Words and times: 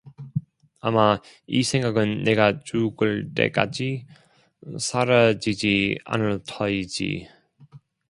아마 0.79 1.19
이 1.45 1.61
생각은 1.61 2.23
내가 2.23 2.59
죽을 2.63 3.35
때까지 3.35 4.07
사라지지 4.79 5.99
않을 6.05 6.41
터이지. 6.47 7.27